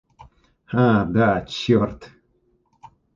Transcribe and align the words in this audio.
А, 0.85 1.05
да, 1.05 1.31
черт! 1.45 1.99